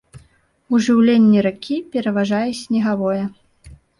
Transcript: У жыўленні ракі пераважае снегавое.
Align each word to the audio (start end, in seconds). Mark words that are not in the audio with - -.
У 0.73 0.79
жыўленні 0.85 1.43
ракі 1.47 1.77
пераважае 1.97 2.49
снегавое. 2.63 3.21